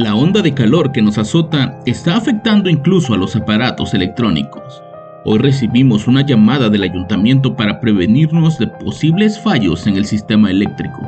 La 0.00 0.14
onda 0.14 0.40
de 0.40 0.54
calor 0.54 0.92
que 0.92 1.02
nos 1.02 1.18
azota 1.18 1.78
está 1.84 2.16
afectando 2.16 2.70
incluso 2.70 3.12
a 3.12 3.18
los 3.18 3.36
aparatos 3.36 3.92
electrónicos. 3.92 4.82
Hoy 5.26 5.38
recibimos 5.40 6.08
una 6.08 6.24
llamada 6.24 6.70
del 6.70 6.84
ayuntamiento 6.84 7.54
para 7.54 7.80
prevenirnos 7.80 8.58
de 8.58 8.66
posibles 8.66 9.38
fallos 9.38 9.86
en 9.86 9.98
el 9.98 10.06
sistema 10.06 10.50
eléctrico, 10.50 11.02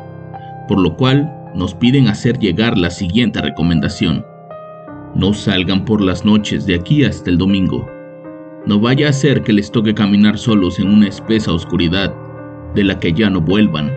por 0.68 0.78
lo 0.78 0.94
cual 0.94 1.34
nos 1.54 1.74
piden 1.74 2.06
hacer 2.06 2.38
llegar 2.38 2.76
la 2.76 2.90
siguiente 2.90 3.40
recomendación. 3.40 4.26
No 5.14 5.32
salgan 5.32 5.86
por 5.86 6.02
las 6.02 6.26
noches 6.26 6.66
de 6.66 6.74
aquí 6.74 7.02
hasta 7.02 7.30
el 7.30 7.38
domingo. 7.38 7.88
No 8.66 8.78
vaya 8.78 9.08
a 9.08 9.14
ser 9.14 9.42
que 9.42 9.54
les 9.54 9.72
toque 9.72 9.94
caminar 9.94 10.36
solos 10.36 10.78
en 10.78 10.88
una 10.88 11.08
espesa 11.08 11.50
oscuridad 11.50 12.12
de 12.74 12.84
la 12.84 13.00
que 13.00 13.14
ya 13.14 13.30
no 13.30 13.40
vuelvan. 13.40 13.90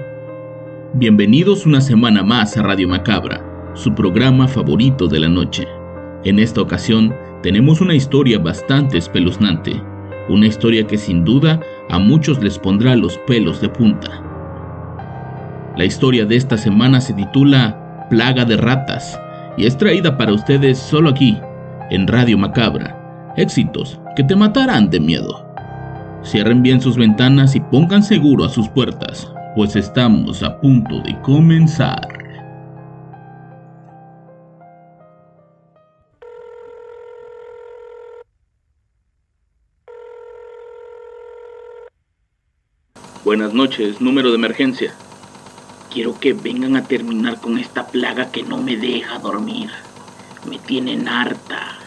Bienvenidos 0.93 1.65
una 1.65 1.81
semana 1.81 2.23
más 2.23 2.55
a 2.55 2.63
Radio 2.63 2.87
Macabra, 2.87 3.54
su 3.75 3.93
programa 3.93 4.47
favorito 4.47 5.07
de 5.07 5.19
la 5.19 5.29
noche. 5.29 5.67
En 6.23 6.39
esta 6.39 6.61
ocasión 6.61 7.13
tenemos 7.43 7.81
una 7.81 7.93
historia 7.93 8.39
bastante 8.39 8.97
espeluznante 8.97 9.79
una 10.29 10.47
historia 10.47 10.87
que 10.87 10.97
sin 10.97 11.23
duda 11.23 11.59
a 11.89 11.99
muchos 11.99 12.41
les 12.41 12.57
pondrá 12.57 12.95
los 12.95 13.17
pelos 13.19 13.61
de 13.61 13.69
punta. 13.69 14.09
La 15.77 15.85
historia 15.85 16.25
de 16.25 16.35
esta 16.35 16.57
semana 16.57 17.01
se 17.01 17.13
titula 17.13 18.07
Plaga 18.09 18.45
de 18.45 18.57
Ratas 18.57 19.19
y 19.57 19.65
es 19.65 19.77
traída 19.77 20.17
para 20.17 20.33
ustedes 20.33 20.79
solo 20.79 21.09
aquí, 21.09 21.37
en 21.91 22.07
Radio 22.07 22.37
Macabra. 22.37 23.33
Éxitos 23.37 23.99
que 24.15 24.23
te 24.23 24.35
matarán 24.35 24.89
de 24.89 24.99
miedo. 24.99 25.45
Cierren 26.23 26.63
bien 26.63 26.81
sus 26.81 26.97
ventanas 26.97 27.55
y 27.55 27.59
pongan 27.59 28.01
seguro 28.01 28.45
a 28.45 28.49
sus 28.49 28.67
puertas, 28.69 29.31
pues 29.55 29.75
estamos 29.75 30.41
a 30.41 30.59
punto 30.59 31.01
de 31.01 31.19
comenzar. 31.21 32.14
Buenas 43.25 43.55
noches, 43.55 44.01
número 44.01 44.29
de 44.29 44.35
emergencia. 44.35 44.93
Quiero 45.91 46.19
que 46.19 46.33
vengan 46.33 46.75
a 46.75 46.83
terminar 46.83 47.41
con 47.41 47.57
esta 47.57 47.87
plaga 47.87 48.29
que 48.29 48.43
no 48.43 48.57
me 48.57 48.77
deja 48.77 49.17
dormir. 49.17 49.71
Me 50.47 50.59
tienen 50.59 51.07
harta. 51.07 51.79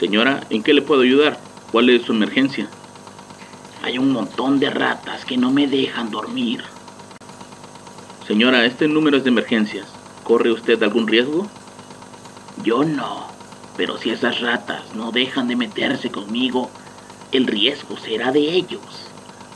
Señora, 0.00 0.40
¿en 0.50 0.64
qué 0.64 0.74
le 0.74 0.82
puedo 0.82 1.02
ayudar? 1.02 1.38
¿Cuál 1.70 1.90
es 1.90 2.02
su 2.02 2.12
emergencia? 2.12 2.68
Hay 3.84 3.98
un 3.98 4.10
montón 4.10 4.58
de 4.58 4.68
ratas 4.68 5.24
que 5.24 5.36
no 5.36 5.52
me 5.52 5.68
dejan 5.68 6.10
dormir. 6.10 6.64
Señora, 8.26 8.66
este 8.66 8.88
número 8.88 9.18
es 9.18 9.22
de 9.22 9.30
emergencias. 9.30 9.86
¿Corre 10.24 10.50
usted 10.50 10.82
algún 10.82 11.06
riesgo? 11.06 11.46
Yo 12.64 12.82
no. 12.82 13.28
Pero 13.76 13.96
si 13.96 14.10
esas 14.10 14.40
ratas 14.40 14.92
no 14.96 15.12
dejan 15.12 15.46
de 15.46 15.54
meterse 15.54 16.10
conmigo, 16.10 16.68
el 17.30 17.46
riesgo 17.46 17.96
será 17.96 18.32
de 18.32 18.40
ellos 18.40 19.08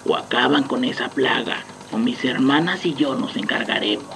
o 0.07 0.17
acaban 0.17 0.65
con 0.65 0.85
esa 0.85 1.09
plaga, 1.09 1.65
o 1.93 1.99
mis 1.99 2.25
hermanas 2.25 2.85
y 2.87 2.95
yo 2.95 3.15
nos 3.15 3.37
encargaremos. 3.37 4.07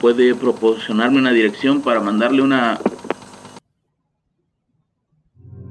¿Puede 0.00 0.34
proporcionarme 0.34 1.18
una 1.18 1.30
dirección 1.30 1.80
para 1.80 2.00
mandarle 2.00 2.42
una... 2.42 2.78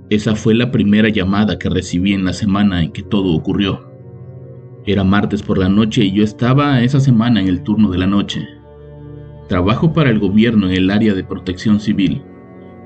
Esa 0.09 0.36
fue 0.36 0.53
la 0.53 0.72
primera 0.72 1.09
llamada 1.09 1.59
que 1.59 1.69
recibí 1.69 2.14
en 2.14 2.25
la 2.25 2.34
semana 2.34 2.81
en 2.81 2.92
que 2.92 3.02
todo 3.02 3.34
ocurrió. 3.34 3.90
Era 4.86 5.03
martes 5.03 5.44
por 5.44 5.58
la 5.58 5.69
noche 5.69 6.06
y 6.06 6.13
yo 6.13 6.24
estaba 6.24 6.81
esa 6.81 7.00
semana 7.00 7.42
en 7.42 7.48
el 7.48 7.62
turno 7.63 7.90
de 7.90 7.98
la 7.98 8.08
noche. 8.08 8.48
Trabajo 9.48 9.94
para 9.94 10.09
el 10.09 10.19
gobierno 10.19 10.68
en 10.68 10.74
el 10.75 10.92
área 10.92 11.13
de 11.13 11.24
protección 11.24 11.80
civil. 11.80 12.24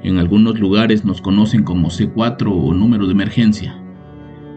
En 0.04 0.18
algunos 0.18 0.60
lugares 0.60 1.06
nos 1.06 1.22
conocen 1.22 1.64
como 1.64 1.90
C4 1.90 2.48
o 2.48 2.74
número 2.74 3.06
de 3.06 3.14
emergencia. 3.14 3.85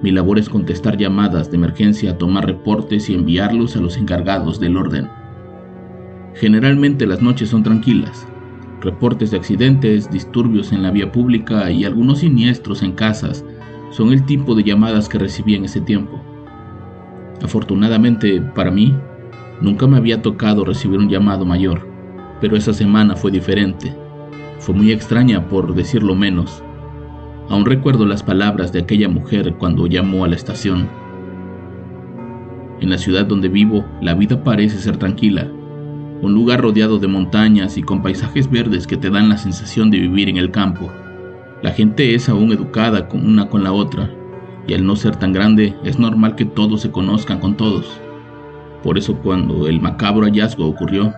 Mi 0.03 0.13
labor 0.13 0.39
es 0.39 0.49
contestar 0.49 0.97
llamadas 0.97 1.51
de 1.51 1.57
emergencia, 1.57 2.17
tomar 2.19 2.47
reportes 2.47 3.11
y 3.11 3.15
enviarlos 3.15 3.77
a 3.77 3.81
los 3.81 3.97
encargados 3.97 4.61
del 4.61 4.77
orden. 4.77 5.09
Generalmente 6.35 7.05
las 7.07 7.21
noches 7.21 7.49
son 7.49 7.65
tranquilas. 7.65 8.27
Reportes 8.81 9.33
de 9.33 9.39
accidentes, 9.39 10.09
disturbios 10.09 10.71
en 10.71 10.85
la 10.85 10.93
vía 10.93 11.11
pública 11.11 11.69
y 11.73 11.85
algunos 11.85 12.21
siniestros 12.21 12.85
en 12.85 12.93
casas 12.93 13.45
son 13.91 14.13
el 14.13 14.25
tipo 14.25 14.55
de 14.55 14.63
llamadas 14.63 15.09
que 15.09 15.19
recibí 15.19 15.57
en 15.57 15.65
ese 15.65 15.81
tiempo. 15.81 16.21
Afortunadamente 17.43 18.41
para 18.41 18.71
mí, 18.71 18.95
nunca 19.61 19.89
me 19.89 19.97
había 19.97 20.23
tocado 20.23 20.65
recibir 20.65 21.01
un 21.01 21.09
llamado 21.09 21.45
mayor, 21.45 21.89
pero 22.41 22.57
esa 22.57 22.73
semana 22.73 23.17
fue 23.17 23.33
diferente. 23.33 23.93
Fue 24.61 24.77
muy 24.77 24.93
extraña 24.93 25.49
por 25.49 25.75
decirlo 25.75 26.15
menos. 26.15 26.63
Aún 27.49 27.65
recuerdo 27.65 28.05
las 28.05 28.23
palabras 28.23 28.73
de 28.73 28.81
aquella 28.81 29.09
mujer 29.09 29.55
cuando 29.55 29.87
llamó 29.87 30.25
a 30.25 30.29
la 30.29 30.37
estación. 30.37 30.89
En 32.81 32.91
la 32.91 32.99
ciudad 32.99 33.25
donde 33.25 33.49
vivo, 33.49 33.87
la 34.03 34.15
vida 34.15 34.45
parece 34.45 34.79
ser 34.79 34.99
tranquila, 34.99 35.51
un 36.21 36.35
lugar 36.35 36.61
rodeado 36.61 36.99
de 36.99 37.09
montañas 37.09 37.79
y 37.79 37.83
con 37.83 38.03
paisajes 38.03 38.51
verdes 38.51 38.87
que 38.87 38.97
te 38.97 39.09
dan 39.09 39.29
la 39.29 39.39
sensación 39.39 39.91
de 39.91 39.99
vivir 39.99 40.29
en 40.29 40.37
el 40.37 40.51
campo. 40.51 40.91
La 41.63 41.71
gente 41.71 42.15
es 42.15 42.29
aún 42.29 42.53
educada 42.53 43.09
con 43.09 43.27
una 43.27 43.49
con 43.49 43.65
la 43.65 43.73
otra, 43.73 44.11
y 44.67 44.75
al 44.75 44.85
no 44.85 44.95
ser 44.95 45.17
tan 45.17 45.33
grande 45.33 45.75
es 45.85 45.99
normal 45.99 46.35
que 46.35 46.45
todos 46.45 46.83
se 46.83 46.91
conozcan 46.91 47.41
con 47.41 47.57
todos. 47.57 47.99
Por 48.83 48.99
eso 48.99 49.17
cuando 49.17 49.67
el 49.67 49.81
macabro 49.81 50.27
hallazgo 50.27 50.67
ocurrió, 50.67 51.15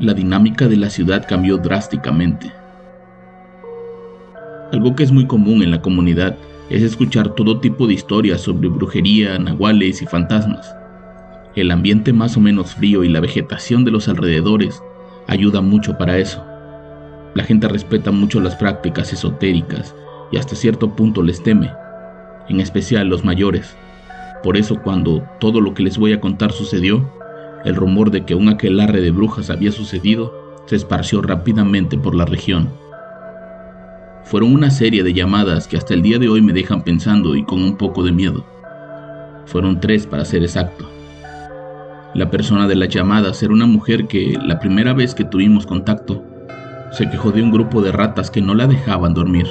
la 0.00 0.14
dinámica 0.14 0.66
de 0.66 0.76
la 0.76 0.88
ciudad 0.88 1.26
cambió 1.28 1.58
drásticamente. 1.58 2.52
Algo 4.72 4.96
que 4.96 5.04
es 5.04 5.12
muy 5.12 5.26
común 5.26 5.62
en 5.62 5.70
la 5.70 5.80
comunidad 5.80 6.36
es 6.70 6.82
escuchar 6.82 7.34
todo 7.34 7.60
tipo 7.60 7.86
de 7.86 7.94
historias 7.94 8.40
sobre 8.40 8.68
brujería, 8.68 9.38
nahuales 9.38 10.02
y 10.02 10.06
fantasmas. 10.06 10.74
El 11.54 11.70
ambiente 11.70 12.12
más 12.12 12.36
o 12.36 12.40
menos 12.40 12.74
frío 12.74 13.04
y 13.04 13.08
la 13.08 13.20
vegetación 13.20 13.84
de 13.84 13.92
los 13.92 14.08
alrededores 14.08 14.82
ayuda 15.28 15.60
mucho 15.60 15.96
para 15.96 16.18
eso. 16.18 16.44
La 17.34 17.44
gente 17.44 17.68
respeta 17.68 18.10
mucho 18.10 18.40
las 18.40 18.56
prácticas 18.56 19.12
esotéricas 19.12 19.94
y 20.32 20.38
hasta 20.38 20.56
cierto 20.56 20.96
punto 20.96 21.22
les 21.22 21.42
teme, 21.42 21.70
en 22.48 22.60
especial 22.60 23.08
los 23.08 23.24
mayores. 23.24 23.76
Por 24.42 24.56
eso 24.56 24.82
cuando 24.82 25.22
todo 25.38 25.60
lo 25.60 25.74
que 25.74 25.84
les 25.84 25.96
voy 25.96 26.12
a 26.12 26.20
contar 26.20 26.50
sucedió, 26.50 27.08
el 27.64 27.76
rumor 27.76 28.10
de 28.10 28.24
que 28.24 28.34
un 28.34 28.48
aquelarre 28.48 29.00
de 29.00 29.12
brujas 29.12 29.48
había 29.48 29.70
sucedido 29.70 30.34
se 30.66 30.76
esparció 30.76 31.22
rápidamente 31.22 31.96
por 31.96 32.14
la 32.14 32.24
región. 32.24 32.85
Fueron 34.26 34.52
una 34.52 34.70
serie 34.70 35.04
de 35.04 35.14
llamadas 35.14 35.68
que 35.68 35.76
hasta 35.76 35.94
el 35.94 36.02
día 36.02 36.18
de 36.18 36.28
hoy 36.28 36.42
me 36.42 36.52
dejan 36.52 36.82
pensando 36.82 37.36
y 37.36 37.44
con 37.44 37.62
un 37.62 37.76
poco 37.76 38.02
de 38.02 38.10
miedo. 38.10 38.44
Fueron 39.46 39.78
tres 39.78 40.04
para 40.04 40.24
ser 40.24 40.42
exacto. 40.42 40.90
La 42.12 42.28
persona 42.28 42.66
de 42.66 42.74
las 42.74 42.88
llamadas 42.88 43.40
era 43.44 43.52
una 43.52 43.66
mujer 43.66 44.08
que, 44.08 44.36
la 44.44 44.58
primera 44.58 44.94
vez 44.94 45.14
que 45.14 45.22
tuvimos 45.22 45.64
contacto, 45.64 46.24
se 46.90 47.08
quejó 47.08 47.30
de 47.30 47.40
un 47.40 47.52
grupo 47.52 47.80
de 47.82 47.92
ratas 47.92 48.32
que 48.32 48.40
no 48.40 48.56
la 48.56 48.66
dejaban 48.66 49.14
dormir. 49.14 49.46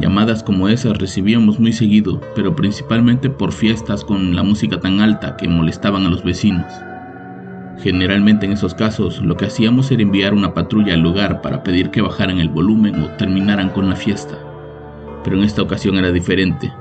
Llamadas 0.00 0.42
como 0.42 0.68
esas 0.68 0.98
recibíamos 0.98 1.58
muy 1.58 1.72
seguido, 1.72 2.20
pero 2.34 2.54
principalmente 2.54 3.30
por 3.30 3.52
fiestas 3.52 4.04
con 4.04 4.36
la 4.36 4.42
música 4.42 4.80
tan 4.80 5.00
alta 5.00 5.38
que 5.38 5.48
molestaban 5.48 6.04
a 6.04 6.10
los 6.10 6.22
vecinos. 6.22 6.70
Generalmente 7.78 8.46
en 8.46 8.52
esos 8.52 8.74
casos 8.74 9.20
lo 9.20 9.36
que 9.36 9.46
hacíamos 9.46 9.90
era 9.90 10.02
enviar 10.02 10.32
una 10.32 10.54
patrulla 10.54 10.94
al 10.94 11.00
lugar 11.00 11.42
para 11.42 11.62
pedir 11.62 11.90
que 11.90 12.00
bajaran 12.00 12.38
el 12.38 12.48
volumen 12.48 13.02
o 13.02 13.08
terminaran 13.16 13.70
con 13.70 13.88
la 13.88 13.96
fiesta. 13.96 14.38
Pero 15.22 15.36
en 15.36 15.44
esta 15.44 15.62
ocasión 15.62 15.96
era 15.96 16.10
diferente. 16.10 16.72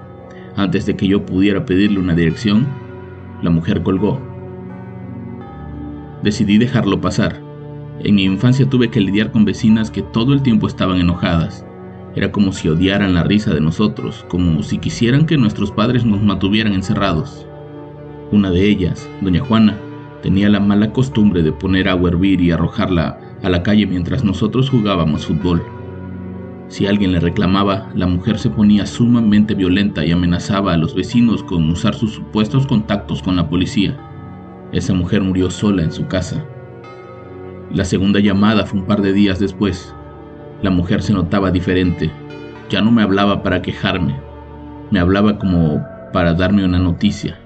Antes 0.55 0.85
de 0.85 0.95
que 0.95 1.07
yo 1.07 1.25
pudiera 1.25 1.65
pedirle 1.65 1.99
una 1.99 2.15
dirección, 2.15 2.65
la 3.41 3.49
mujer 3.49 3.83
colgó. 3.83 4.21
Decidí 6.23 6.57
dejarlo 6.57 7.01
pasar. 7.01 7.41
En 7.99 8.15
mi 8.15 8.23
infancia 8.23 8.69
tuve 8.69 8.89
que 8.89 9.01
lidiar 9.01 9.31
con 9.31 9.45
vecinas 9.45 9.91
que 9.91 10.01
todo 10.01 10.33
el 10.33 10.41
tiempo 10.41 10.67
estaban 10.67 10.99
enojadas. 10.99 11.65
Era 12.15 12.31
como 12.31 12.53
si 12.53 12.69
odiaran 12.69 13.13
la 13.13 13.23
risa 13.23 13.53
de 13.53 13.59
nosotros, 13.59 14.25
como 14.29 14.63
si 14.63 14.77
quisieran 14.77 15.25
que 15.25 15.37
nuestros 15.37 15.71
padres 15.71 16.05
nos 16.05 16.21
mantuvieran 16.23 16.73
encerrados. 16.73 17.45
Una 18.31 18.49
de 18.49 18.65
ellas, 18.65 19.09
doña 19.21 19.41
Juana, 19.41 19.77
tenía 20.25 20.49
la 20.49 20.59
mala 20.59 20.91
costumbre 20.91 21.43
de 21.43 21.51
poner 21.51 21.87
agua 21.87 22.09
a 22.09 22.13
hervir 22.13 22.41
y 22.41 22.49
arrojarla 22.49 23.19
a 23.43 23.47
la 23.47 23.61
calle 23.61 23.85
mientras 23.85 24.23
nosotros 24.23 24.71
jugábamos 24.71 25.27
fútbol. 25.27 25.61
Si 26.67 26.87
alguien 26.87 27.11
le 27.11 27.19
reclamaba, 27.19 27.91
la 27.93 28.07
mujer 28.07 28.39
se 28.39 28.49
ponía 28.49 28.87
sumamente 28.87 29.53
violenta 29.53 30.03
y 30.03 30.11
amenazaba 30.11 30.73
a 30.73 30.77
los 30.77 30.95
vecinos 30.95 31.43
con 31.43 31.69
usar 31.69 31.93
sus 31.93 32.13
supuestos 32.13 32.65
contactos 32.65 33.21
con 33.21 33.35
la 33.35 33.47
policía. 33.47 33.95
Esa 34.71 34.95
mujer 34.95 35.21
murió 35.21 35.51
sola 35.51 35.83
en 35.83 35.91
su 35.91 36.07
casa. 36.07 36.43
La 37.71 37.85
segunda 37.85 38.19
llamada 38.19 38.65
fue 38.65 38.79
un 38.79 38.87
par 38.87 39.03
de 39.03 39.13
días 39.13 39.37
después. 39.37 39.93
La 40.63 40.71
mujer 40.71 41.03
se 41.03 41.13
notaba 41.13 41.51
diferente. 41.51 42.09
Ya 42.71 42.81
no 42.81 42.89
me 42.89 43.03
hablaba 43.03 43.43
para 43.43 43.61
quejarme. 43.61 44.19
Me 44.89 44.99
hablaba 44.99 45.37
como 45.37 45.85
para 46.11 46.33
darme 46.33 46.65
una 46.65 46.79
noticia. 46.79 47.44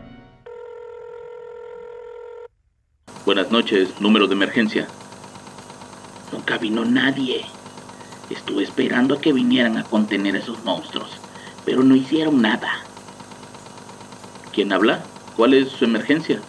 Buenas 3.29 3.51
noches, 3.51 3.89
número 3.99 4.25
de 4.25 4.33
emergencia. 4.33 4.87
Nunca 6.31 6.57
vino 6.57 6.83
nadie. 6.83 7.45
Estuve 8.31 8.63
esperando 8.63 9.13
a 9.13 9.21
que 9.21 9.33
vinieran 9.33 9.77
a 9.77 9.83
contener 9.83 10.35
a 10.35 10.39
esos 10.39 10.65
monstruos, 10.65 11.11
pero 11.63 11.83
no 11.83 11.95
hicieron 11.95 12.41
nada. 12.41 12.71
¿Quién 14.51 14.73
habla? 14.73 15.03
¿Cuál 15.35 15.53
es 15.53 15.69
su 15.69 15.85
emergencia? 15.85 16.41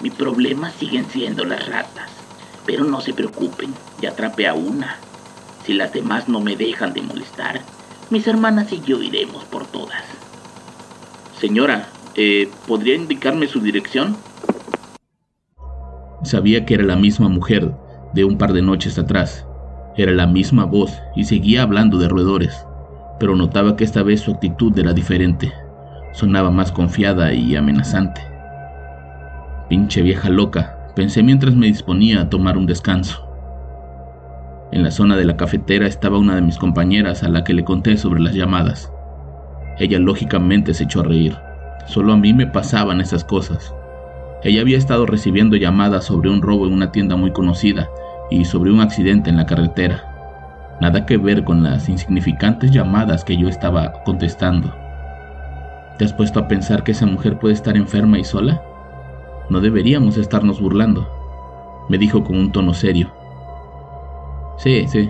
Mi 0.00 0.10
problema 0.10 0.70
siguen 0.70 1.04
siendo 1.10 1.44
las 1.44 1.66
ratas, 1.66 2.12
pero 2.64 2.84
no 2.84 3.00
se 3.00 3.12
preocupen, 3.12 3.74
ya 4.00 4.10
atrapé 4.10 4.46
a 4.46 4.54
una. 4.54 4.98
Si 5.66 5.72
las 5.72 5.92
demás 5.92 6.28
no 6.28 6.38
me 6.38 6.54
dejan 6.54 6.92
de 6.92 7.02
molestar, 7.02 7.60
mis 8.08 8.28
hermanas 8.28 8.72
y 8.72 8.80
yo 8.82 9.02
iremos 9.02 9.42
por 9.46 9.66
todas. 9.66 10.04
Señora, 11.40 11.88
eh, 12.14 12.48
¿podría 12.68 12.94
indicarme 12.94 13.48
su 13.48 13.58
dirección? 13.58 14.16
Sabía 16.22 16.64
que 16.64 16.74
era 16.74 16.84
la 16.84 16.96
misma 16.96 17.28
mujer 17.28 17.72
de 18.14 18.24
un 18.24 18.38
par 18.38 18.52
de 18.52 18.62
noches 18.62 18.98
atrás. 18.98 19.46
Era 19.96 20.12
la 20.12 20.26
misma 20.26 20.64
voz 20.64 21.02
y 21.16 21.24
seguía 21.24 21.62
hablando 21.62 21.98
de 21.98 22.08
roedores, 22.08 22.66
pero 23.18 23.34
notaba 23.34 23.76
que 23.76 23.84
esta 23.84 24.02
vez 24.02 24.20
su 24.20 24.30
actitud 24.30 24.76
era 24.78 24.92
diferente. 24.92 25.52
Sonaba 26.12 26.50
más 26.50 26.70
confiada 26.70 27.32
y 27.32 27.56
amenazante. 27.56 28.20
Pinche 29.68 30.02
vieja 30.02 30.30
loca, 30.30 30.90
pensé 30.94 31.22
mientras 31.22 31.56
me 31.56 31.66
disponía 31.66 32.20
a 32.20 32.30
tomar 32.30 32.56
un 32.56 32.66
descanso. 32.66 33.28
En 34.70 34.82
la 34.82 34.90
zona 34.90 35.16
de 35.16 35.24
la 35.24 35.36
cafetera 35.36 35.86
estaba 35.86 36.18
una 36.18 36.36
de 36.36 36.42
mis 36.42 36.56
compañeras 36.56 37.22
a 37.22 37.28
la 37.28 37.44
que 37.44 37.52
le 37.52 37.64
conté 37.64 37.96
sobre 37.96 38.20
las 38.20 38.34
llamadas. 38.34 38.92
Ella 39.78 39.98
lógicamente 39.98 40.72
se 40.72 40.84
echó 40.84 41.00
a 41.00 41.04
reír. 41.04 41.36
Solo 41.86 42.12
a 42.12 42.16
mí 42.16 42.32
me 42.32 42.46
pasaban 42.46 43.00
esas 43.00 43.24
cosas. 43.24 43.74
Ella 44.44 44.60
había 44.60 44.78
estado 44.78 45.06
recibiendo 45.06 45.56
llamadas 45.56 46.04
sobre 46.04 46.28
un 46.28 46.42
robo 46.42 46.66
en 46.66 46.72
una 46.72 46.90
tienda 46.90 47.14
muy 47.14 47.32
conocida 47.32 47.88
y 48.28 48.44
sobre 48.44 48.72
un 48.72 48.80
accidente 48.80 49.30
en 49.30 49.36
la 49.36 49.46
carretera. 49.46 50.76
Nada 50.80 51.06
que 51.06 51.16
ver 51.16 51.44
con 51.44 51.62
las 51.62 51.88
insignificantes 51.88 52.72
llamadas 52.72 53.24
que 53.24 53.36
yo 53.36 53.48
estaba 53.48 53.92
contestando. 54.04 54.74
¿Te 55.96 56.04
has 56.04 56.12
puesto 56.12 56.40
a 56.40 56.48
pensar 56.48 56.82
que 56.82 56.90
esa 56.90 57.06
mujer 57.06 57.38
puede 57.38 57.54
estar 57.54 57.76
enferma 57.76 58.18
y 58.18 58.24
sola? 58.24 58.60
No 59.48 59.60
deberíamos 59.60 60.16
estarnos 60.16 60.60
burlando, 60.60 61.08
me 61.88 61.98
dijo 61.98 62.24
con 62.24 62.36
un 62.36 62.50
tono 62.50 62.74
serio. 62.74 63.12
Sí, 64.56 64.86
sí, 64.88 65.08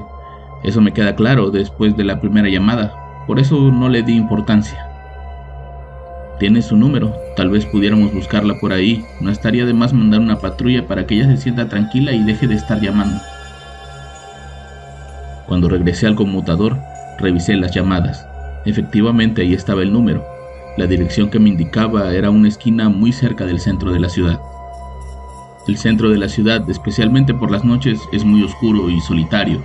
eso 0.62 0.82
me 0.82 0.93
queda 0.93 1.14
claro 1.14 1.50
después 1.50 1.96
de 1.96 2.05
la 2.05 2.20
primera 2.20 2.49
llamada, 2.49 3.25
por 3.26 3.38
eso 3.38 3.56
no 3.70 3.88
le 3.88 4.02
di 4.02 4.14
importancia. 4.14 4.92
Tiene 6.43 6.61
su 6.61 6.77
número, 6.77 7.15
tal 7.37 7.50
vez 7.50 7.67
pudiéramos 7.67 8.12
buscarla 8.12 8.59
por 8.59 8.73
ahí. 8.73 9.05
No 9.21 9.31
estaría 9.31 9.65
de 9.65 9.75
más 9.75 9.93
mandar 9.93 10.19
una 10.19 10.41
patrulla 10.41 10.89
para 10.89 11.06
que 11.06 11.15
ella 11.15 11.29
se 11.29 11.37
sienta 11.37 11.69
tranquila 11.69 12.11
y 12.11 12.25
deje 12.25 12.49
de 12.49 12.56
estar 12.56 12.81
llamando. 12.81 13.21
Cuando 15.47 15.69
regresé 15.69 16.09
al 16.09 16.17
conmutador, 16.17 16.81
revisé 17.21 17.55
las 17.55 17.73
llamadas. 17.73 18.27
Efectivamente, 18.65 19.43
ahí 19.43 19.55
estaba 19.55 19.83
el 19.83 19.93
número. 19.93 20.27
La 20.77 20.89
dirección 20.89 21.31
que 21.31 21.39
me 21.39 21.49
indicaba 21.49 22.12
era 22.12 22.31
una 22.31 22.49
esquina 22.49 22.89
muy 22.89 23.12
cerca 23.12 23.47
del 23.47 23.61
centro 23.61 23.93
de 23.93 24.00
la 24.00 24.09
ciudad. 24.09 24.41
El 25.69 25.77
centro 25.77 26.11
de 26.11 26.19
la 26.19 26.29
ciudad, 26.29 26.69
especialmente 26.69 27.35
por 27.35 27.53
las 27.53 27.65
noches, 27.65 28.00
es 28.11 28.25
muy 28.25 28.43
oscuro 28.43 28.91
y 28.91 29.00
solitario. 29.03 29.62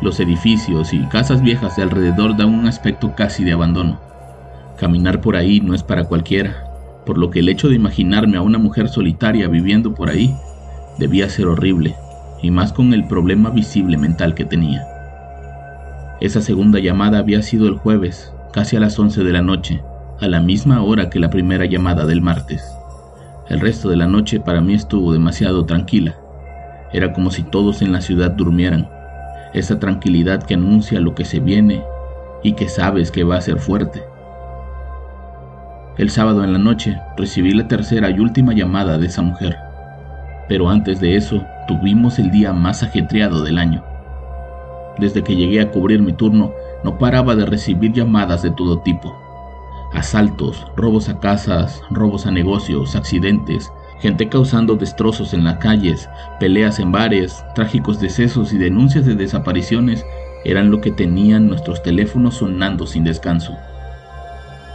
Los 0.00 0.18
edificios 0.18 0.92
y 0.94 1.06
casas 1.10 1.42
viejas 1.42 1.76
de 1.76 1.84
alrededor 1.84 2.36
dan 2.36 2.48
un 2.48 2.66
aspecto 2.66 3.14
casi 3.14 3.44
de 3.44 3.52
abandono. 3.52 4.11
Caminar 4.82 5.20
por 5.20 5.36
ahí 5.36 5.60
no 5.60 5.76
es 5.76 5.84
para 5.84 6.02
cualquiera, 6.02 6.64
por 7.06 7.16
lo 7.16 7.30
que 7.30 7.38
el 7.38 7.48
hecho 7.48 7.68
de 7.68 7.76
imaginarme 7.76 8.36
a 8.36 8.42
una 8.42 8.58
mujer 8.58 8.88
solitaria 8.88 9.46
viviendo 9.46 9.94
por 9.94 10.10
ahí 10.10 10.34
debía 10.98 11.28
ser 11.28 11.46
horrible, 11.46 11.94
y 12.42 12.50
más 12.50 12.72
con 12.72 12.92
el 12.92 13.06
problema 13.06 13.50
visible 13.50 13.96
mental 13.96 14.34
que 14.34 14.44
tenía. 14.44 14.84
Esa 16.20 16.40
segunda 16.40 16.80
llamada 16.80 17.18
había 17.18 17.42
sido 17.42 17.68
el 17.68 17.76
jueves, 17.76 18.34
casi 18.52 18.74
a 18.74 18.80
las 18.80 18.98
11 18.98 19.22
de 19.22 19.32
la 19.32 19.40
noche, 19.40 19.80
a 20.20 20.26
la 20.26 20.40
misma 20.40 20.82
hora 20.82 21.10
que 21.10 21.20
la 21.20 21.30
primera 21.30 21.64
llamada 21.64 22.04
del 22.04 22.20
martes. 22.20 22.64
El 23.48 23.60
resto 23.60 23.88
de 23.88 23.94
la 23.94 24.08
noche 24.08 24.40
para 24.40 24.60
mí 24.60 24.74
estuvo 24.74 25.12
demasiado 25.12 25.64
tranquila. 25.64 26.16
Era 26.92 27.12
como 27.12 27.30
si 27.30 27.44
todos 27.44 27.82
en 27.82 27.92
la 27.92 28.00
ciudad 28.00 28.32
durmieran. 28.32 28.88
Esa 29.54 29.78
tranquilidad 29.78 30.42
que 30.42 30.54
anuncia 30.54 30.98
lo 30.98 31.14
que 31.14 31.24
se 31.24 31.38
viene 31.38 31.84
y 32.42 32.54
que 32.54 32.68
sabes 32.68 33.12
que 33.12 33.22
va 33.22 33.36
a 33.36 33.42
ser 33.42 33.60
fuerte. 33.60 34.02
El 35.98 36.08
sábado 36.08 36.42
en 36.42 36.54
la 36.54 36.58
noche 36.58 36.98
recibí 37.18 37.52
la 37.52 37.68
tercera 37.68 38.08
y 38.08 38.18
última 38.18 38.54
llamada 38.54 38.96
de 38.96 39.06
esa 39.06 39.20
mujer. 39.20 39.58
Pero 40.48 40.70
antes 40.70 41.00
de 41.00 41.16
eso, 41.16 41.44
tuvimos 41.68 42.18
el 42.18 42.30
día 42.30 42.54
más 42.54 42.82
ajetreado 42.82 43.42
del 43.44 43.58
año. 43.58 43.84
Desde 44.98 45.22
que 45.22 45.36
llegué 45.36 45.60
a 45.60 45.70
cubrir 45.70 46.00
mi 46.00 46.14
turno, 46.14 46.52
no 46.82 46.96
paraba 46.96 47.34
de 47.36 47.44
recibir 47.44 47.92
llamadas 47.92 48.42
de 48.42 48.50
todo 48.52 48.80
tipo. 48.80 49.14
Asaltos, 49.92 50.66
robos 50.76 51.10
a 51.10 51.20
casas, 51.20 51.82
robos 51.90 52.26
a 52.26 52.30
negocios, 52.30 52.96
accidentes, 52.96 53.70
gente 54.00 54.30
causando 54.30 54.76
destrozos 54.76 55.34
en 55.34 55.44
las 55.44 55.58
calles, 55.58 56.08
peleas 56.40 56.78
en 56.78 56.90
bares, 56.90 57.44
trágicos 57.54 58.00
decesos 58.00 58.54
y 58.54 58.58
denuncias 58.58 59.04
de 59.04 59.14
desapariciones 59.14 60.06
eran 60.44 60.70
lo 60.70 60.80
que 60.80 60.90
tenían 60.90 61.48
nuestros 61.48 61.82
teléfonos 61.82 62.36
sonando 62.36 62.86
sin 62.86 63.04
descanso. 63.04 63.56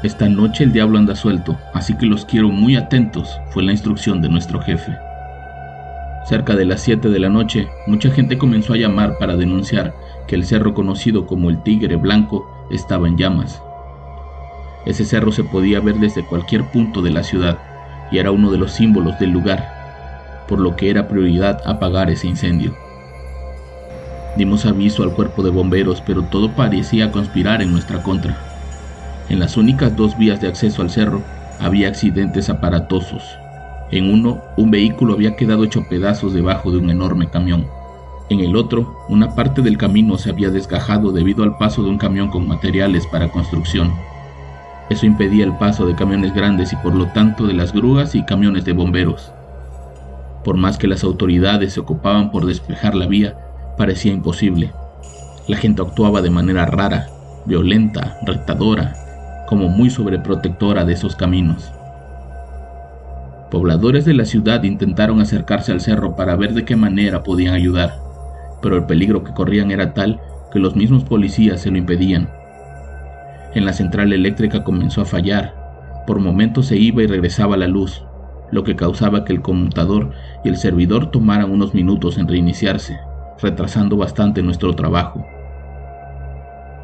Esta 0.03 0.29
noche 0.29 0.63
el 0.63 0.73
diablo 0.73 0.99
anda 0.99 1.15
suelto, 1.15 1.57
así 1.73 1.97
que 1.97 2.05
los 2.05 2.23
quiero 2.23 2.49
muy 2.49 2.75
atentos, 2.75 3.41
fue 3.49 3.63
la 3.63 3.71
instrucción 3.71 4.21
de 4.21 4.29
nuestro 4.29 4.61
jefe. 4.61 4.95
Cerca 6.23 6.55
de 6.55 6.65
las 6.65 6.81
7 6.81 7.09
de 7.09 7.19
la 7.19 7.29
noche, 7.29 7.67
mucha 7.87 8.11
gente 8.11 8.37
comenzó 8.37 8.73
a 8.73 8.77
llamar 8.77 9.17
para 9.17 9.35
denunciar 9.35 9.95
que 10.27 10.35
el 10.35 10.45
cerro 10.45 10.75
conocido 10.75 11.25
como 11.25 11.49
el 11.49 11.63
Tigre 11.63 11.95
Blanco 11.95 12.47
estaba 12.69 13.07
en 13.07 13.17
llamas. 13.17 13.59
Ese 14.85 15.03
cerro 15.03 15.31
se 15.31 15.43
podía 15.43 15.79
ver 15.79 15.95
desde 15.95 16.23
cualquier 16.23 16.65
punto 16.65 17.01
de 17.01 17.09
la 17.09 17.23
ciudad 17.23 17.57
y 18.11 18.19
era 18.19 18.29
uno 18.29 18.51
de 18.51 18.59
los 18.59 18.73
símbolos 18.73 19.17
del 19.17 19.31
lugar, 19.31 20.45
por 20.47 20.59
lo 20.59 20.75
que 20.75 20.91
era 20.91 21.07
prioridad 21.07 21.59
apagar 21.65 22.11
ese 22.11 22.27
incendio. 22.27 22.75
Dimos 24.37 24.67
aviso 24.67 25.01
al 25.01 25.13
cuerpo 25.13 25.41
de 25.41 25.49
bomberos, 25.49 26.03
pero 26.05 26.21
todo 26.25 26.51
parecía 26.51 27.11
conspirar 27.11 27.63
en 27.63 27.71
nuestra 27.71 28.03
contra. 28.03 28.46
En 29.29 29.39
las 29.39 29.57
únicas 29.57 29.95
dos 29.95 30.17
vías 30.17 30.39
de 30.39 30.47
acceso 30.47 30.81
al 30.81 30.89
cerro 30.89 31.21
había 31.59 31.89
accidentes 31.89 32.49
aparatosos. 32.49 33.23
En 33.91 34.09
uno, 34.09 34.41
un 34.55 34.71
vehículo 34.71 35.13
había 35.13 35.35
quedado 35.35 35.65
hecho 35.65 35.83
pedazos 35.89 36.33
debajo 36.33 36.71
de 36.71 36.77
un 36.77 36.89
enorme 36.89 37.29
camión. 37.29 37.67
En 38.29 38.39
el 38.39 38.55
otro, 38.55 39.05
una 39.09 39.35
parte 39.35 39.61
del 39.61 39.77
camino 39.77 40.17
se 40.17 40.29
había 40.29 40.49
desgajado 40.49 41.11
debido 41.11 41.43
al 41.43 41.57
paso 41.57 41.83
de 41.83 41.89
un 41.89 41.97
camión 41.97 42.29
con 42.29 42.47
materiales 42.47 43.05
para 43.07 43.29
construcción. 43.29 43.93
Eso 44.89 45.05
impedía 45.05 45.43
el 45.43 45.57
paso 45.57 45.85
de 45.85 45.95
camiones 45.95 46.33
grandes 46.33 46.71
y 46.71 46.77
por 46.77 46.95
lo 46.95 47.07
tanto 47.07 47.47
de 47.47 47.53
las 47.53 47.73
grúas 47.73 48.15
y 48.15 48.23
camiones 48.23 48.63
de 48.63 48.73
bomberos. 48.73 49.31
Por 50.45 50.55
más 50.55 50.77
que 50.77 50.87
las 50.87 51.03
autoridades 51.03 51.73
se 51.73 51.81
ocupaban 51.81 52.31
por 52.31 52.45
despejar 52.45 52.95
la 52.95 53.07
vía, 53.07 53.37
parecía 53.77 54.13
imposible. 54.13 54.71
La 55.47 55.57
gente 55.57 55.81
actuaba 55.81 56.21
de 56.21 56.29
manera 56.29 56.65
rara, 56.65 57.07
violenta, 57.45 58.17
retadora, 58.25 59.06
como 59.47 59.69
muy 59.69 59.89
sobreprotectora 59.89 60.85
de 60.85 60.93
esos 60.93 61.15
caminos. 61.15 61.73
Pobladores 63.49 64.03
de 64.03 64.13
la 64.13 64.25
ciudad 64.25 64.61
intentaron 64.63 65.21
acercarse 65.21 65.71
al 65.71 65.79
cerro 65.79 66.17
para 66.17 66.35
ver 66.35 66.53
de 66.53 66.65
qué 66.65 66.75
manera 66.75 67.23
podían 67.23 67.53
ayudar, 67.53 67.95
pero 68.61 68.75
el 68.75 68.85
peligro 68.85 69.23
que 69.23 69.33
corrían 69.33 69.71
era 69.71 69.93
tal 69.93 70.19
que 70.51 70.59
los 70.59 70.75
mismos 70.75 71.05
policías 71.05 71.61
se 71.61 71.71
lo 71.71 71.77
impedían. 71.77 72.29
En 73.55 73.65
la 73.65 73.71
central 73.71 74.11
eléctrica 74.11 74.65
comenzó 74.65 75.01
a 75.01 75.05
fallar, 75.05 76.03
por 76.05 76.19
momentos 76.19 76.67
se 76.67 76.77
iba 76.77 77.01
y 77.01 77.07
regresaba 77.07 77.55
la 77.55 77.67
luz, 77.67 78.03
lo 78.51 78.63
que 78.63 78.75
causaba 78.75 79.23
que 79.23 79.31
el 79.31 79.41
conmutador 79.41 80.11
y 80.43 80.49
el 80.49 80.57
servidor 80.57 81.09
tomaran 81.09 81.49
unos 81.49 81.73
minutos 81.73 82.17
en 82.17 82.27
reiniciarse, 82.27 82.99
retrasando 83.41 83.95
bastante 83.95 84.43
nuestro 84.43 84.73
trabajo. 84.75 85.25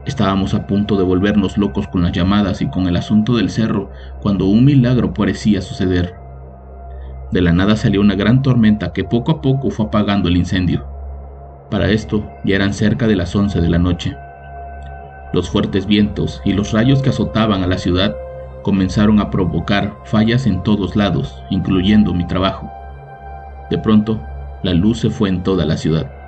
Estábamos 0.05 0.53
a 0.53 0.67
punto 0.67 0.97
de 0.97 1.03
volvernos 1.03 1.57
locos 1.57 1.87
con 1.87 2.03
las 2.03 2.11
llamadas 2.11 2.61
y 2.61 2.67
con 2.67 2.87
el 2.87 2.97
asunto 2.97 3.37
del 3.37 3.49
cerro 3.49 3.89
cuando 4.21 4.45
un 4.45 4.65
milagro 4.65 5.13
parecía 5.13 5.61
suceder. 5.61 6.15
De 7.31 7.41
la 7.41 7.53
nada 7.53 7.77
salió 7.77 8.01
una 8.01 8.15
gran 8.15 8.41
tormenta 8.41 8.91
que 8.91 9.05
poco 9.05 9.31
a 9.31 9.41
poco 9.41 9.69
fue 9.69 9.85
apagando 9.85 10.27
el 10.27 10.35
incendio. 10.35 10.85
Para 11.71 11.89
esto 11.89 12.29
ya 12.43 12.55
eran 12.55 12.73
cerca 12.73 13.07
de 13.07 13.15
las 13.15 13.33
11 13.33 13.61
de 13.61 13.69
la 13.69 13.79
noche. 13.79 14.15
Los 15.31 15.49
fuertes 15.49 15.85
vientos 15.85 16.41
y 16.43 16.51
los 16.51 16.73
rayos 16.73 17.01
que 17.01 17.09
azotaban 17.09 17.63
a 17.63 17.67
la 17.67 17.77
ciudad 17.77 18.13
comenzaron 18.61 19.19
a 19.19 19.29
provocar 19.31 19.95
fallas 20.03 20.45
en 20.45 20.63
todos 20.63 20.95
lados, 20.97 21.41
incluyendo 21.49 22.13
mi 22.13 22.27
trabajo. 22.27 22.69
De 23.69 23.77
pronto, 23.77 24.21
la 24.63 24.73
luz 24.73 24.99
se 24.99 25.09
fue 25.09 25.29
en 25.29 25.43
toda 25.43 25.65
la 25.65 25.77
ciudad. 25.77 26.22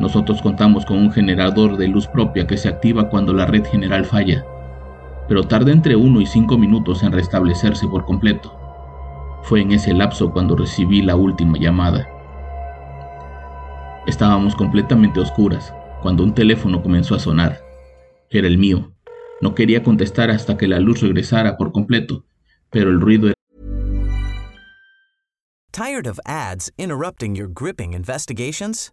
Nosotros 0.00 0.40
contamos 0.40 0.86
con 0.86 0.96
un 0.96 1.12
generador 1.12 1.76
de 1.76 1.86
luz 1.86 2.06
propia 2.06 2.46
que 2.46 2.56
se 2.56 2.70
activa 2.70 3.10
cuando 3.10 3.34
la 3.34 3.44
red 3.44 3.66
general 3.66 4.06
falla, 4.06 4.46
pero 5.28 5.44
tarda 5.44 5.72
entre 5.72 5.94
1 5.94 6.22
y 6.22 6.26
5 6.26 6.56
minutos 6.56 7.02
en 7.02 7.12
restablecerse 7.12 7.86
por 7.86 8.06
completo. 8.06 8.58
Fue 9.42 9.60
en 9.60 9.72
ese 9.72 9.92
lapso 9.92 10.32
cuando 10.32 10.56
recibí 10.56 11.02
la 11.02 11.16
última 11.16 11.58
llamada. 11.58 12.08
Estábamos 14.06 14.56
completamente 14.56 15.20
oscuras 15.20 15.74
cuando 16.00 16.24
un 16.24 16.34
teléfono 16.34 16.82
comenzó 16.82 17.14
a 17.14 17.18
sonar. 17.18 17.60
Era 18.30 18.48
el 18.48 18.56
mío. 18.56 18.92
No 19.42 19.54
quería 19.54 19.82
contestar 19.82 20.30
hasta 20.30 20.56
que 20.56 20.66
la 20.66 20.80
luz 20.80 21.02
regresara 21.02 21.58
por 21.58 21.72
completo, 21.72 22.24
pero 22.70 22.88
el 22.88 23.02
ruido 23.02 23.26
era... 23.26 23.34
Tired 25.72 26.06
of 26.06 26.18
ads 26.24 26.72
interrupting 26.78 27.34
your 27.34 27.48
gripping 27.52 27.92
investigations? 27.92 28.92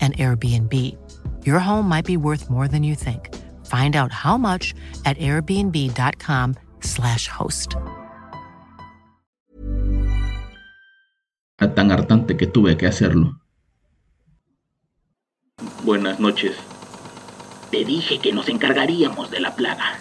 an 0.00 0.12
Airbnb. 0.12 0.96
Your 1.44 1.58
home 1.58 1.86
might 1.86 2.06
be 2.06 2.16
worth 2.16 2.48
more 2.48 2.66
than 2.66 2.82
you 2.82 2.94
think. 2.94 3.28
Find 3.66 3.94
out 3.94 4.10
how 4.10 4.38
much 4.38 4.74
at 5.04 5.18
airbnb.com/slash 5.18 7.28
host. 7.28 7.76
Tan 11.58 11.90
hartante 11.90 12.38
que 12.38 12.46
tuve 12.46 12.78
que 12.78 12.86
hacerlo. 12.86 13.38
Buenas 15.84 16.18
noches. 16.18 16.56
Te 17.70 17.84
dije 17.84 18.18
que 18.18 18.32
nos 18.32 18.48
encargaríamos 18.48 19.30
de 19.30 19.40
la 19.40 19.54
plaga. 19.54 19.98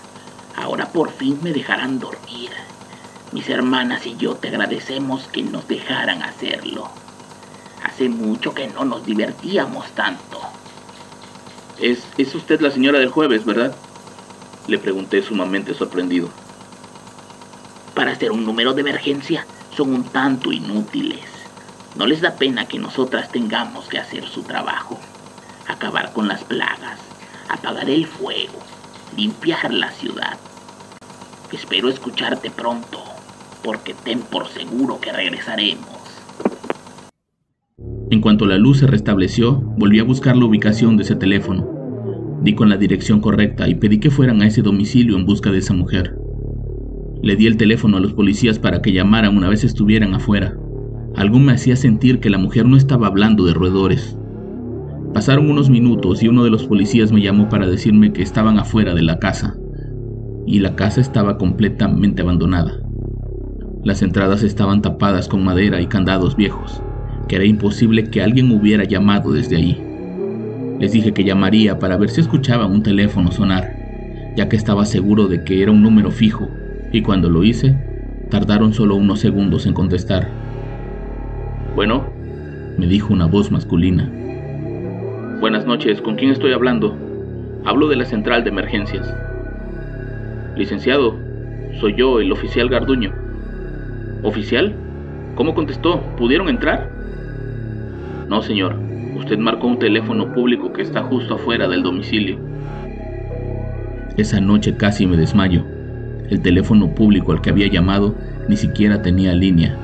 Ahora 0.56 0.88
por 0.88 1.12
fin 1.12 1.38
me 1.44 1.52
dejarán 1.52 2.00
dormir. 2.00 2.52
Mis 3.32 3.48
hermanas 3.50 4.08
y 4.08 4.18
yo 4.18 4.36
te 4.36 4.48
agradecemos 4.48 5.28
que 5.28 5.44
nos 5.44 5.68
dejaran 5.68 6.24
hacerlo. 6.24 6.90
Hace 7.84 8.10
mucho 8.10 8.54
que 8.54 8.68
no 8.68 8.86
nos 8.86 9.06
divertíamos 9.06 9.90
tanto. 9.92 10.40
Es, 11.80 12.04
es 12.18 12.36
usted 12.36 12.60
la 12.62 12.72
señora 12.72 13.00
del 13.00 13.10
jueves, 13.10 13.46
¿verdad? 13.46 13.76
Le 14.68 14.78
pregunté 14.78 15.22
sumamente 15.22 15.74
sorprendido. 15.74 16.30
Para 17.96 18.12
hacer 18.12 18.32
un 18.32 18.46
número 18.46 18.74
de 18.74 18.82
emergencia 18.82 19.46
son 19.76 19.94
un 19.94 20.04
tanto 20.04 20.52
inútiles. 20.52 21.26
No 21.96 22.06
les 22.06 22.22
da 22.22 22.36
pena 22.36 22.68
que 22.68 22.80
nosotras 22.80 23.32
tengamos 23.32 23.88
que 23.88 23.98
hacer 23.98 24.28
su 24.28 24.44
trabajo. 24.44 25.00
Acabar 25.68 26.14
con 26.14 26.28
las 26.28 26.44
plagas, 26.44 27.00
apagar 27.50 27.90
el 27.90 28.06
fuego, 28.06 28.60
limpiar 29.16 29.74
la 29.74 29.92
ciudad. 29.92 30.38
Espero 31.52 31.90
escucharte 31.90 32.52
pronto, 32.52 33.04
porque 33.64 33.94
ten 33.94 34.22
por 34.22 34.48
seguro 34.50 35.00
que 35.00 35.12
regresaremos. 35.12 35.99
En 38.12 38.22
cuanto 38.22 38.48
la 38.48 38.58
luz 38.58 38.80
se 38.80 38.88
restableció, 38.88 39.62
volví 39.78 40.00
a 40.00 40.04
buscar 40.04 40.36
la 40.36 40.46
ubicación 40.46 40.98
de 40.98 41.04
ese 41.04 41.16
teléfono. 41.16 41.68
Di 42.42 42.56
con 42.56 42.68
la 42.68 42.78
dirección 42.78 43.22
correcta 43.22 43.70
y 43.70 43.76
pedí 43.76 44.00
que 44.00 44.10
fueran 44.10 44.42
a 44.42 44.48
ese 44.48 44.64
domicilio 44.64 45.16
en 45.16 45.28
busca 45.28 45.52
de 45.52 45.60
esa 45.60 45.76
mujer. 45.76 46.18
Le 47.22 47.36
di 47.36 47.46
el 47.46 47.58
teléfono 47.58 47.98
a 47.98 48.00
los 48.00 48.14
policías 48.14 48.58
para 48.58 48.82
que 48.82 48.94
llamaran 48.94 49.38
una 49.38 49.48
vez 49.48 49.64
estuvieran 49.64 50.16
afuera. 50.16 50.58
Algo 51.16 51.38
me 51.38 51.52
hacía 51.52 51.76
sentir 51.76 52.20
que 52.20 52.32
la 52.32 52.40
mujer 52.40 52.66
no 52.66 52.78
estaba 52.78 53.06
hablando 53.06 53.46
de 53.46 53.54
roedores. 53.54 54.18
Pasaron 55.14 55.48
unos 55.48 55.70
minutos 55.70 56.24
y 56.24 56.30
uno 56.30 56.44
de 56.44 56.50
los 56.50 56.66
policías 56.66 57.12
me 57.12 57.22
llamó 57.22 57.48
para 57.48 57.68
decirme 57.68 58.12
que 58.12 58.24
estaban 58.24 58.58
afuera 58.58 58.96
de 58.96 59.04
la 59.04 59.20
casa. 59.20 59.56
Y 60.48 60.62
la 60.62 60.76
casa 60.76 61.00
estaba 61.00 61.38
completamente 61.38 62.24
abandonada. 62.24 62.80
Las 63.84 64.02
entradas 64.02 64.42
estaban 64.42 64.82
tapadas 64.82 65.28
con 65.28 65.44
madera 65.44 65.80
y 65.80 65.86
candados 65.86 66.36
viejos 66.36 66.82
que 67.30 67.36
era 67.36 67.46
imposible 67.46 68.10
que 68.10 68.22
alguien 68.22 68.52
hubiera 68.52 68.84
llamado 68.84 69.32
desde 69.32 69.56
ahí. 69.56 69.82
Les 70.80 70.92
dije 70.92 71.14
que 71.14 71.24
llamaría 71.24 71.78
para 71.78 71.96
ver 71.96 72.10
si 72.10 72.22
escuchaban 72.22 72.72
un 72.72 72.82
teléfono 72.82 73.32
sonar, 73.32 73.72
ya 74.36 74.50
que 74.50 74.56
estaba 74.56 74.84
seguro 74.86 75.28
de 75.28 75.44
que 75.44 75.62
era 75.62 75.72
un 75.72 75.84
número 75.84 76.10
fijo, 76.10 76.50
y 76.92 77.04
cuando 77.04 77.30
lo 77.30 77.44
hice, 77.44 77.76
tardaron 78.30 78.74
solo 78.74 78.96
unos 78.96 79.20
segundos 79.20 79.68
en 79.68 79.74
contestar. 79.74 80.28
Bueno, 81.76 82.08
me 82.78 82.88
dijo 82.88 83.14
una 83.14 83.28
voz 83.28 83.52
masculina. 83.52 84.10
Buenas 85.40 85.68
noches, 85.68 86.02
¿con 86.02 86.16
quién 86.16 86.32
estoy 86.32 86.52
hablando? 86.52 86.98
Hablo 87.64 87.88
de 87.90 87.96
la 87.96 88.06
central 88.06 88.44
de 88.44 88.50
emergencias. 88.50 89.14
Licenciado, 90.56 91.16
soy 91.80 91.94
yo, 91.96 92.20
el 92.20 92.32
oficial 92.32 92.70
Garduño. 92.70 93.14
¿Oficial? 94.24 94.74
¿Cómo 95.36 95.54
contestó? 95.54 96.02
¿Pudieron 96.18 96.50
entrar? 96.50 96.99
No, 98.30 98.44
señor. 98.44 98.76
Usted 99.18 99.40
marcó 99.40 99.66
un 99.66 99.80
teléfono 99.80 100.32
público 100.32 100.72
que 100.72 100.84
está 100.84 101.02
justo 101.02 101.34
afuera 101.34 101.68
del 101.68 101.82
domicilio. 101.82 102.38
Esa 104.18 104.40
noche 104.40 104.78
casi 104.78 105.08
me 105.08 105.18
desmayo. 105.18 105.64
El 106.30 106.40
teléfono 106.42 106.94
público 106.94 107.32
al 107.32 107.42
que 107.42 107.50
había 107.50 107.68
llamado 107.68 108.14
ni 108.48 108.56
siquiera 108.56 109.02
tenía 109.02 109.34
línea. 109.34 109.76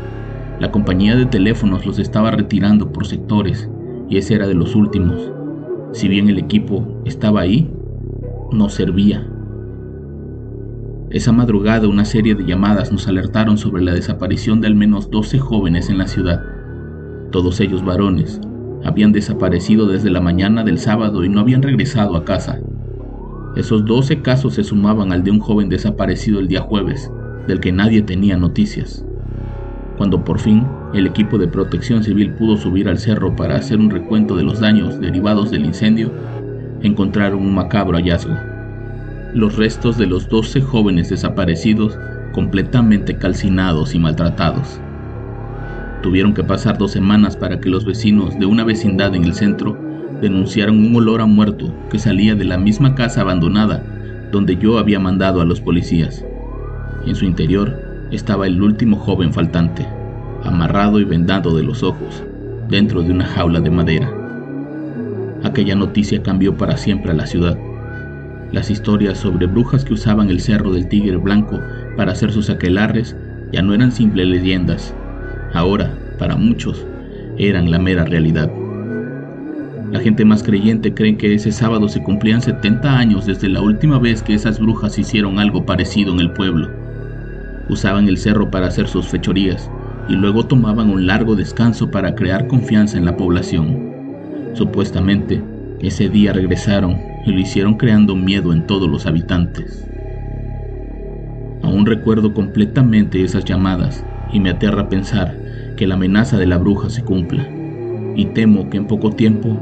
La 0.59 0.71
compañía 0.71 1.15
de 1.15 1.25
teléfonos 1.25 1.87
los 1.87 1.97
estaba 1.97 2.29
retirando 2.29 2.91
por 2.91 3.07
sectores 3.07 3.67
y 4.09 4.17
ese 4.17 4.35
era 4.35 4.47
de 4.47 4.53
los 4.53 4.75
últimos. 4.75 5.31
Si 5.93 6.07
bien 6.07 6.29
el 6.29 6.37
equipo 6.37 7.01
estaba 7.03 7.41
ahí, 7.41 7.71
no 8.51 8.69
servía. 8.69 9.27
Esa 11.09 11.31
madrugada 11.31 11.87
una 11.87 12.05
serie 12.05 12.35
de 12.35 12.45
llamadas 12.45 12.91
nos 12.91 13.07
alertaron 13.07 13.57
sobre 13.57 13.83
la 13.83 13.93
desaparición 13.93 14.61
de 14.61 14.67
al 14.67 14.75
menos 14.75 15.09
12 15.09 15.39
jóvenes 15.39 15.89
en 15.89 15.97
la 15.97 16.07
ciudad 16.07 16.54
todos 17.35 17.59
ellos 17.59 17.83
varones, 17.83 18.39
habían 18.85 19.11
desaparecido 19.11 19.87
desde 19.87 20.09
la 20.09 20.21
mañana 20.21 20.63
del 20.63 20.79
sábado 20.79 21.25
y 21.25 21.27
no 21.27 21.41
habían 21.41 21.61
regresado 21.61 22.15
a 22.15 22.23
casa. 22.23 22.61
Esos 23.57 23.83
12 23.83 24.21
casos 24.21 24.53
se 24.53 24.63
sumaban 24.63 25.11
al 25.11 25.21
de 25.21 25.31
un 25.31 25.41
joven 25.41 25.67
desaparecido 25.67 26.39
el 26.39 26.47
día 26.47 26.61
jueves, 26.61 27.11
del 27.45 27.59
que 27.59 27.73
nadie 27.73 28.01
tenía 28.03 28.37
noticias. 28.37 29.05
Cuando 29.97 30.23
por 30.23 30.39
fin 30.39 30.65
el 30.93 31.07
equipo 31.07 31.37
de 31.37 31.49
protección 31.49 32.05
civil 32.05 32.35
pudo 32.35 32.55
subir 32.55 32.87
al 32.87 32.99
cerro 32.99 33.35
para 33.35 33.57
hacer 33.57 33.79
un 33.79 33.89
recuento 33.89 34.37
de 34.37 34.43
los 34.43 34.61
daños 34.61 35.01
derivados 35.01 35.51
del 35.51 35.65
incendio, 35.65 36.13
encontraron 36.83 37.41
un 37.41 37.53
macabro 37.53 37.97
hallazgo. 37.97 38.33
Los 39.33 39.57
restos 39.57 39.97
de 39.97 40.07
los 40.07 40.29
12 40.29 40.61
jóvenes 40.61 41.09
desaparecidos 41.09 41.99
completamente 42.31 43.17
calcinados 43.17 43.93
y 43.93 43.99
maltratados. 43.99 44.79
Tuvieron 46.05 46.35
que 46.35 46.43
pasar 46.43 46.77
dos 46.77 46.91
semanas 46.91 47.35
para 47.35 47.59
que 47.59 47.67
los 47.67 47.83
vecinos 47.83 48.37
de 48.37 48.45
una 48.45 48.63
vecindad 48.63 49.15
en 49.15 49.23
el 49.23 49.33
centro 49.33 49.75
denunciaran 50.21 50.77
un 50.77 50.95
olor 50.95 51.19
a 51.19 51.25
muerto 51.25 51.73
que 51.89 51.97
salía 51.97 52.35
de 52.35 52.45
la 52.45 52.59
misma 52.59 52.93
casa 52.93 53.21
abandonada 53.21 53.83
donde 54.31 54.55
yo 54.55 54.77
había 54.77 54.99
mandado 54.99 55.41
a 55.41 55.45
los 55.45 55.61
policías. 55.61 56.23
En 57.07 57.15
su 57.15 57.25
interior 57.25 58.07
estaba 58.11 58.45
el 58.45 58.61
último 58.61 58.97
joven 58.97 59.33
faltante, 59.33 59.87
amarrado 60.43 60.99
y 60.99 61.05
vendado 61.05 61.57
de 61.57 61.63
los 61.63 61.81
ojos, 61.81 62.23
dentro 62.69 63.01
de 63.01 63.09
una 63.09 63.25
jaula 63.25 63.59
de 63.59 63.71
madera. 63.71 64.13
aquella 65.43 65.73
noticia 65.73 66.21
cambió 66.21 66.55
para 66.55 66.77
siempre 66.77 67.13
a 67.13 67.15
la 67.15 67.25
ciudad. 67.25 67.57
Las 68.51 68.69
historias 68.69 69.17
sobre 69.17 69.47
brujas 69.47 69.83
que 69.83 69.95
usaban 69.95 70.29
el 70.29 70.39
cerro 70.39 70.71
del 70.71 70.87
tigre 70.87 71.17
blanco 71.17 71.59
para 71.97 72.11
hacer 72.11 72.31
sus 72.31 72.51
aquelarres 72.51 73.17
ya 73.51 73.63
no 73.63 73.73
eran 73.73 73.91
simples 73.91 74.27
leyendas. 74.27 74.93
Ahora, 75.55 75.89
para 76.19 76.35
muchos, 76.35 76.85
eran 77.37 77.71
la 77.71 77.79
mera 77.79 78.03
realidad. 78.03 78.51
La 79.89 80.01
gente 80.01 80.25
más 80.25 80.43
creyente 80.43 80.93
cree 80.93 81.15
que 81.15 81.33
ese 81.33 81.53
sábado 81.53 81.87
se 81.87 82.03
cumplían 82.03 82.41
70 82.41 82.97
años 82.97 83.25
desde 83.25 83.47
la 83.47 83.61
última 83.61 83.97
vez 83.97 84.21
que 84.21 84.33
esas 84.33 84.59
brujas 84.59 84.99
hicieron 84.99 85.39
algo 85.39 85.65
parecido 85.65 86.11
en 86.11 86.19
el 86.19 86.31
pueblo. 86.31 86.69
Usaban 87.69 88.09
el 88.09 88.17
cerro 88.17 88.51
para 88.51 88.67
hacer 88.67 88.89
sus 88.89 89.07
fechorías 89.07 89.71
y 90.09 90.15
luego 90.15 90.45
tomaban 90.45 90.89
un 90.89 91.07
largo 91.07 91.37
descanso 91.37 91.89
para 91.89 92.15
crear 92.15 92.47
confianza 92.47 92.97
en 92.97 93.05
la 93.05 93.15
población. 93.15 93.93
Supuestamente, 94.55 95.41
ese 95.79 96.09
día 96.09 96.33
regresaron 96.33 96.97
y 97.25 97.31
lo 97.31 97.39
hicieron 97.39 97.75
creando 97.75 98.13
miedo 98.13 98.51
en 98.51 98.67
todos 98.67 98.89
los 98.89 99.05
habitantes. 99.05 99.87
Aún 101.63 101.85
recuerdo 101.85 102.33
completamente 102.33 103.23
esas 103.23 103.45
llamadas 103.45 104.03
y 104.31 104.39
me 104.39 104.49
aterra 104.49 104.89
pensar 104.89 105.73
que 105.77 105.87
la 105.87 105.95
amenaza 105.95 106.37
de 106.37 106.47
la 106.47 106.57
bruja 106.57 106.89
se 106.89 107.03
cumpla, 107.03 107.47
y 108.15 108.25
temo 108.27 108.69
que 108.69 108.77
en 108.77 108.87
poco 108.87 109.11
tiempo 109.11 109.59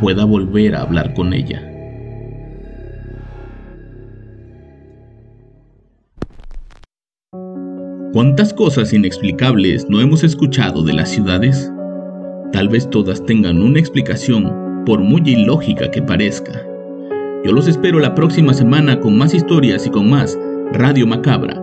pueda 0.00 0.24
volver 0.24 0.74
a 0.74 0.82
hablar 0.82 1.14
con 1.14 1.32
ella. 1.32 1.62
¿Cuántas 8.12 8.54
cosas 8.54 8.92
inexplicables 8.94 9.90
no 9.90 10.00
hemos 10.00 10.24
escuchado 10.24 10.82
de 10.82 10.94
las 10.94 11.10
ciudades? 11.10 11.70
Tal 12.50 12.68
vez 12.68 12.88
todas 12.88 13.24
tengan 13.26 13.60
una 13.60 13.78
explicación, 13.78 14.84
por 14.86 15.00
muy 15.00 15.20
ilógica 15.26 15.90
que 15.90 16.00
parezca. 16.00 16.62
Yo 17.44 17.52
los 17.52 17.68
espero 17.68 17.98
la 17.98 18.14
próxima 18.14 18.54
semana 18.54 19.00
con 19.00 19.18
más 19.18 19.34
historias 19.34 19.86
y 19.86 19.90
con 19.90 20.08
más 20.08 20.38
Radio 20.72 21.06
Macabra, 21.06 21.62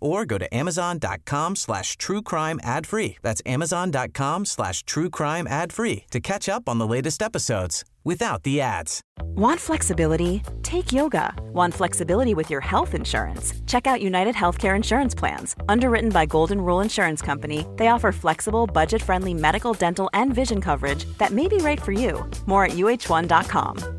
or 0.00 0.24
go 0.24 0.38
to 0.38 0.52
amazon.com 0.54 1.56
slash 1.56 1.96
true 1.96 2.22
crime 2.22 2.60
ad 2.62 2.86
free. 2.86 3.16
That's 3.22 3.42
amazon.com 3.46 4.44
slash 4.44 4.82
true 4.84 5.10
crime 5.10 5.46
ad 5.46 5.72
free 5.72 6.04
to 6.10 6.20
catch 6.20 6.48
up 6.48 6.68
on 6.68 6.78
the 6.78 6.86
latest 6.86 7.22
episodes 7.22 7.84
without 8.04 8.42
the 8.42 8.60
ads. 8.60 9.02
Want 9.36 9.60
flexibility? 9.60 10.42
Take 10.62 10.92
yoga. 10.92 11.34
Want 11.52 11.74
flexibility 11.74 12.34
with 12.34 12.50
your 12.50 12.60
health 12.60 12.94
insurance? 12.94 13.52
Check 13.66 13.86
out 13.86 14.00
United 14.02 14.34
Healthcare 14.34 14.74
Insurance 14.74 15.14
Plans. 15.14 15.54
Underwritten 15.68 16.10
by 16.10 16.26
Golden 16.26 16.60
Rule 16.60 16.80
Insurance 16.80 17.22
Company, 17.22 17.66
they 17.76 17.88
offer 17.88 18.12
flexible, 18.12 18.66
budget 18.66 19.02
friendly 19.02 19.34
medical, 19.34 19.74
dental, 19.74 20.08
and 20.14 20.34
vision 20.34 20.60
coverage 20.60 21.04
that 21.18 21.32
may 21.32 21.48
be 21.48 21.58
right 21.58 21.80
for 21.80 21.92
you. 21.92 22.28
More 22.46 22.64
at 22.64 22.72
uh1.com. 22.72 23.97